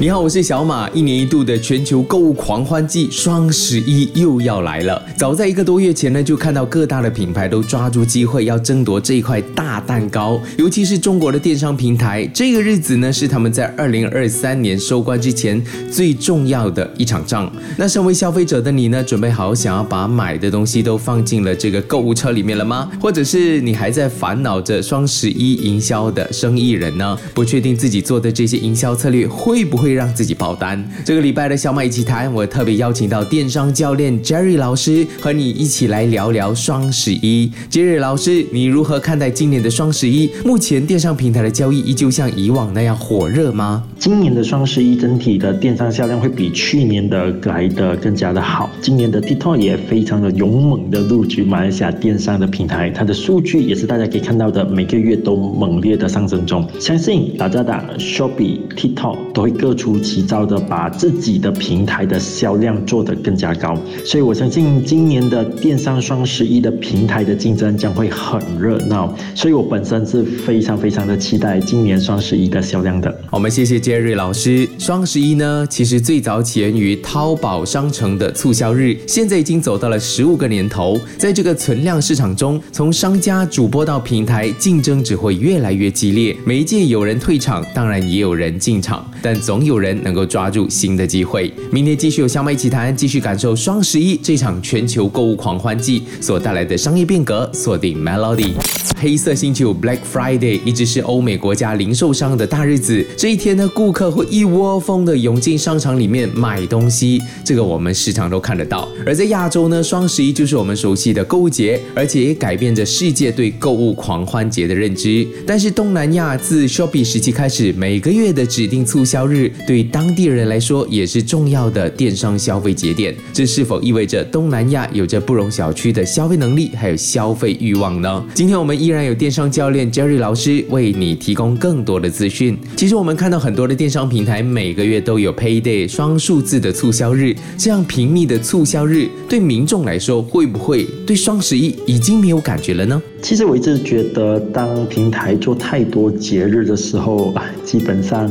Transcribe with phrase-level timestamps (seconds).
[0.00, 0.88] 你好，我是小马。
[0.90, 5.04] 一年一度的全球购物狂欢季双十一又要来了。
[5.16, 10.40] 早在一个多月前呢，就看到各大的品牌都抓住机会要争夺这一块大蛋糕。
[10.56, 15.60] 尤其是中国的电商平台，这个日子呢是他们在二零二三年收官之前
[15.90, 17.52] 最重要的一场仗。
[17.76, 22.88] 那身为消费者的你呢，准备好想要把买的东西都放进了这个购物车里面了吗？
[23.00, 27.18] 或者是你还在烦恼着双十一营销的生意人呢？
[27.34, 29.87] 不确定自己做的这些营销策略会不会？
[29.88, 30.82] 会让自己爆单。
[31.02, 37.50] 这个礼拜的小马一起谈，我特别邀请到电商教练 Jerry 老师和你一起来聊聊双十一。
[37.70, 40.30] Jerry 老师，你如何看待今年的双十一？
[40.44, 43.82] 目前电商平台的交易依旧像以往那样火热吗？
[43.98, 48.68] 今年的双十一整体的电商销量会比去年的来的更加的好。
[48.82, 56.68] 今年的 TikTok 也非常的勇猛的入局马来西亚电商的平台，它的数据也是大家可以看到的，每个月都猛烈的上升中。
[56.78, 59.77] 相信大家的 Shopee、TikTok 都会各。
[59.78, 73.16] 出奇招的把自己的平台的销量做得更加高，所以我相信今年的电商双十一的平台的竞争将会很热闹，所以我本身是非常非常的期待今年双十一的销量的。
[73.30, 74.68] 我们谢谢杰瑞老师。
[74.78, 86.36] 双十一呢，其实最早起源于淘宝商城的促销日，现在已经走到了十五个年头，在这个存量市场中，从商家、主播到平台，竞争只会越来越激烈。
[86.44, 89.68] 每一届有人退场，当然也有人进场，但总。
[89.68, 91.52] 有人能够抓住新的机会。
[91.70, 97.50] 明天继续有小马一起谈，继续感受双十一这场全球购物狂欢季所带来的商业变革。
[97.52, 98.52] 锁定 Melody，
[98.96, 103.04] 黑色星期五 Black Friday 一直是欧美国家零售商的大日子。
[103.14, 108.88] 这一天呢，顾客会一窝蜂的涌进商场里面买东西，这个我们时常都看得到。
[109.04, 115.28] 而在亚洲呢，双十一就是我们熟悉的购物节，而且也改变着世界对购物狂欢节的认知。
[115.46, 119.50] 但是东南亚自 Shopee 时期开始，每个月的指定促销日。
[119.66, 123.14] 对当地人来说，也是重要的电商消费节点。
[123.32, 128.24] 这是否意味着东南亚有着不容小觑的消费能力，还有消费欲望呢？
[128.34, 132.58] 今天我们依然有电商教练 Jerry 老师为你提供更多的资讯。
[132.76, 143.00] 其实我们看到很多的电商平台每个月都有 Payday 双数字的促销日，这样频密的促销日对民众来说，会不会对双十一已经没有感觉了呢？
[143.22, 148.28] 其实我一直觉得，当平台做太多节日的时候，基本上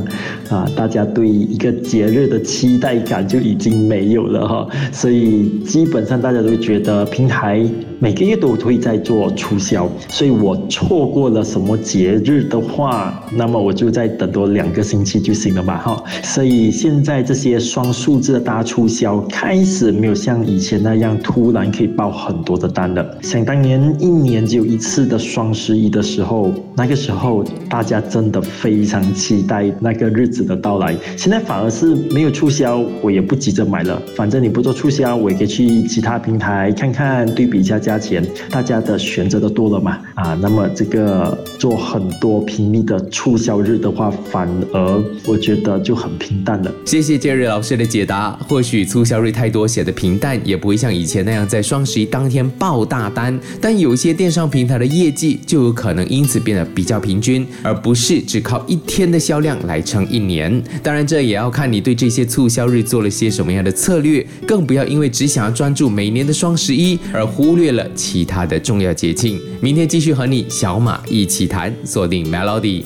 [0.49, 4.67] 啊，大家对一个节日的期待感就已经没有了哈。
[4.91, 7.63] 所以基本上大家都会觉得平台
[7.99, 16.03] 每个月都会在做促销，所以我错过了什么节日的话，那么我就再等多两个星期就行了嘛哈。
[16.23, 23.17] 所以现在这些双数字的大促销开始没有像以前那样突然可以爆很多的单了。
[23.21, 24.77] 想当年一年只有一。
[24.87, 30.95] 次的双十一的时候，那个时候大家真的非常期待那个日子的到来。
[31.15, 34.01] 现在反而是没有促销，我也不急着买了。
[34.15, 38.25] 反正你不做促销，我也可以去其他平台看看，对比一下价钱。
[38.49, 39.99] 大家的选择都多了嘛？
[40.15, 46.71] 啊，那么这个做很多频密的促销日的话，反而我觉得就很平淡了。
[46.85, 48.37] 谢谢杰瑞老师的解答。
[48.47, 53.37] 或许促销日太多，显得平淡，也不会像以前那样在双十一当天爆大单。
[53.59, 60.46] 但有些电商平台的业绩就有可能因此变得比较平均，而不是只靠一天的销量来撑一年。
[60.83, 69.39] 当然，这也要看你对这些促销日做了些什么样的策略，更不要因为只想要专注每年的双十一而忽略了其他的重要节庆。
[69.61, 72.83] 明天继续和你小马一起谈，锁定 Melody。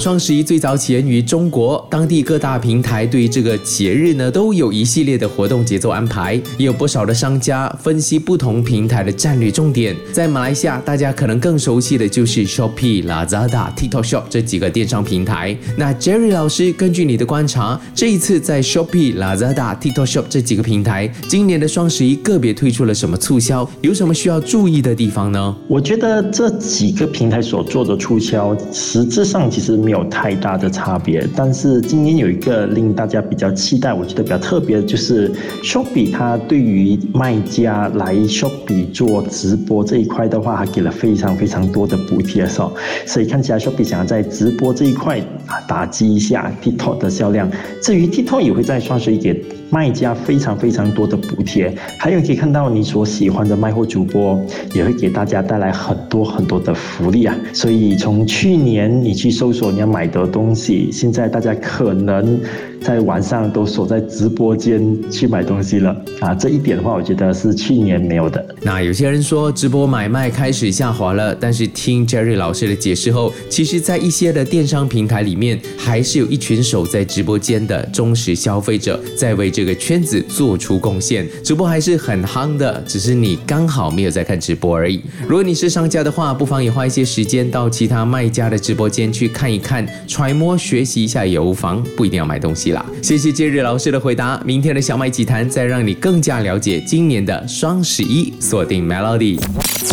[0.00, 9.96] 双十一最早起源于中国，当地各大平台对于这个节日呢都有一系列的活动节奏安排，也有不少的商家分析不同平台的战略重点。
[10.12, 15.56] 在马来西亚，大家可能更熟悉的就是 Shopee、Lazada、TikTok Shop 这几个电商平台。
[15.76, 23.68] 那 Jerry 老师，根据据你的观察，这一次在 Shopee、Lazada、TikTok Shop 这几个平台，今年的双十一个别推出了什么促销？
[23.82, 25.54] 有什么需要注意的地方呢？
[25.68, 30.06] 我觉得这几个平台所做的促销，实质上其实没有。
[30.08, 35.30] 太大的差别，但是今年有一个令大家比较期待，我觉得比较特别的就是
[35.64, 42.72] Shopee，它对于卖家来 Shopee 做直播这一块的话，还给了非常非常多的补贴，所
[43.04, 47.50] 所以看起来 Shopee 想要在直播这一块啊打击一下 Tik 的销量。
[47.82, 54.40] 至于 TikTok 也会在双十一给卖家非常非常多的补贴，还有可以看到你所喜欢的卖货主播
[54.72, 57.34] 也会给大家带来很多很多的福利啊。
[57.52, 59.86] 所以从去年你去搜索你要。
[59.86, 62.38] 买的东西，现在大家可能
[62.86, 64.80] 在晚上都锁在直播间
[65.10, 65.90] 去买东西了
[66.20, 66.32] 啊！
[66.32, 68.46] 这一点的话，我觉得是去年没有的。
[68.62, 85.02] 那有些人说直播买卖开始下滑了，但是听 Jerry 老师的解释后，其实，在一些的电商平台里面，还是有一群守在直播间的忠实消费者在为这个圈子做出贡献，直播还是很夯的，只是你刚好没有在看直播而已。
[85.26, 92.70] 如果你是商家的话，不妨也花一些时间到其他卖家的直播间去看一看，揣摩学习一下也无妨，不一定要买东西
[93.02, 99.38] 谢谢杰瑞老师的回答，明天的小麦集谈再让你更加了解今年的双十一，锁定 Melody。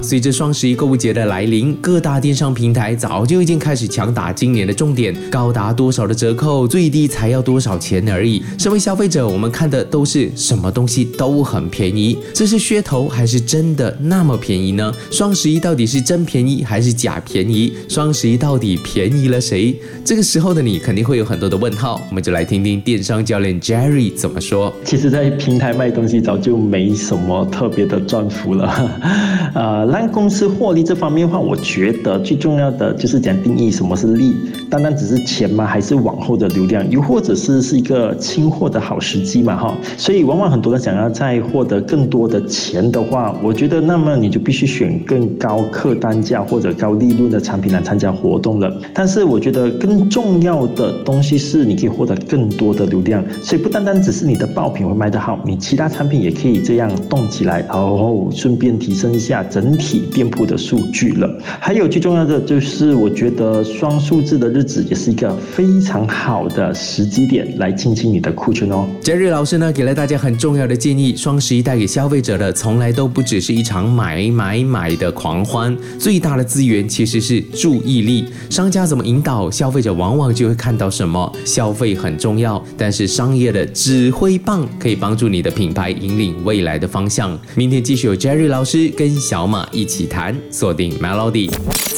[0.02, 8.44] 随着双十一购物节的来临，各大电商平台早就已经开始强打今年的重点，高达多少的折扣，最低才要多少钱而已。
[8.58, 14.94] 身为消费者，我们看的都是什么东西都很便宜，这是噱头还是真的那么便宜呢？
[15.10, 17.74] 双十一到底是真便宜还是假便宜？
[17.88, 19.76] 双十一到底便宜了谁？
[20.04, 24.74] 这个时候的你肯定会有很多的问号，我们就来听听电商教练 Jerry 怎么说。
[24.84, 28.92] 其实，在平台卖东西早就没什么特别的赚幅了，
[29.56, 29.94] 呃。
[29.94, 34.34] 让公司获利这方面的话，我觉得最重要的就是讲定义什么是利，
[34.70, 35.66] 单单只是钱吗？
[35.66, 39.56] 还是往后的流量，又或者是是一个清货的好时机嘛？
[39.56, 48.76] 哈，所以往往很多人想要再获得更多的钱的话，我觉得那么你就必须选更高客单价或者高利润的产品来参加活动了。
[48.94, 60.04] 但是我觉得更重要的东西是你可以获得更多的流量，所以不单单只是你的爆品会卖得好，你其他产品也可以这样动起来，然后顺便提升一下整体。
[60.14, 61.30] 店铺的数据了，
[61.60, 68.86] 还有最重要的就是，我觉得双数字的日子也是一个非常好的时机点来清清你的库存哦。
[69.02, 78.26] 杰瑞老师呢给了大家很重要的建议，双十一带给消费者的从来都不只是一场买买买的狂欢，最大的资源其实是注意力。
[78.50, 81.32] 商家怎么引导消费者，往往就会看到什么。
[81.46, 87.38] 消费很重要，要但是商业的指挥棒可以帮助你的品牌引领未来的方向。
[87.56, 89.64] 明天继续有 Jerry 老师跟小马。
[89.72, 91.50] 一起谈，锁定 Melody。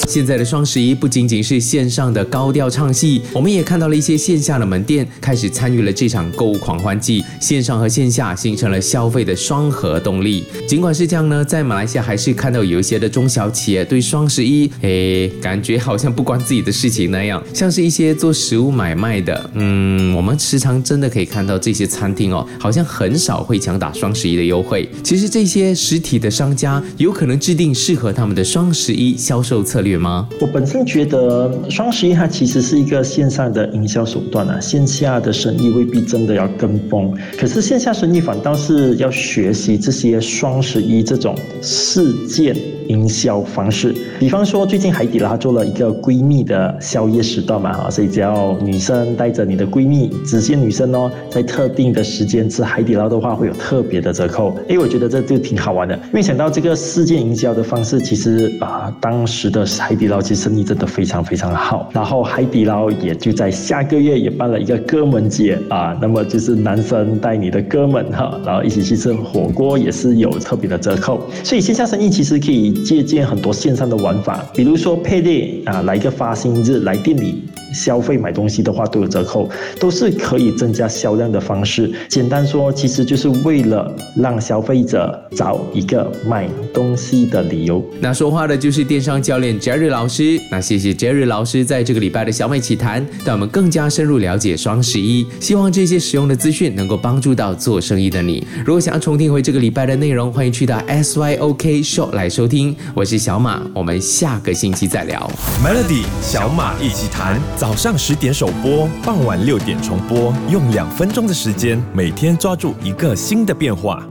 [0.07, 10.45] 现在的双十一不仅仅是线上的高调唱戏，我们也看到了一些线下的门店开始参与了这场购物狂欢季，线上和线下形成了消费的双核动力。
[10.67, 17.43] 尽管是这样呢，在马来西亚还是看到有一些的中小企业对双十一，诶，感觉好像不关自己的事情那样。
[17.53, 24.89] 像是一些做食物买卖的，嗯，我们时常真的可以看到这些餐厅哦，好像很少会强打双十一的优惠。
[25.03, 27.65] 其实这些实体的商家有可能制定。
[27.75, 30.27] 适合他们的双十一销售策略吗？
[30.39, 42.55] 我本身觉得双十一它其实是一个线上的营销手段啊，线下的生意未必真的要跟风，可是线下生意反倒是要学习这些双十一这种事件。
[42.87, 54.55] 营销方式，比方说最近海底捞做了一个闺蜜的宵夜时段嘛，哈，所以只要女生带着你的闺蜜，只限女生哦，在特定的时间吃海底捞的话，会有特别的折扣。
[54.69, 61.89] 哎，我觉得这就挺好玩的，因为想到这个事件营销的方式，其实啊，当时的海底捞其实生意真的非常非常好。
[61.93, 71.21] 然后海底捞也就在下个月也办了一个哥们节啊，那么就是男生带你的哥们哈，然后一起去吃火锅也是有特别的折扣。
[71.43, 72.74] 所以线下生意其实可以。
[72.83, 77.43] 借鉴很多线上的玩法，比如说配对啊，来个发薪日来店里。
[77.75, 79.49] 消费买东西的话都有折扣，
[79.79, 81.91] 都是可以增加销量的方式。
[82.07, 87.83] 简单说，其实就是为了让消费者找一个买东西的理由。
[87.99, 90.39] 那说话的就是电商教练 Jerry 老师。
[90.49, 95.27] 那谢谢 Jerry 老师在这个礼拜的小美奇谈，带我们更加深入了解双十一。
[95.41, 98.45] 希望这些实用的资讯能够帮助到做生意的你。
[98.65, 102.75] 如果想要重听回这个礼拜的内容，欢迎去到 SYOK Show 来收听。
[102.93, 105.29] 我是小马，我们下个星期再聊。
[105.63, 107.39] Melody 小马一起谈。
[107.67, 114.05] 早上十点首播，傍晚六点重播，用两分钟的时间，每天抓住一个新的变化。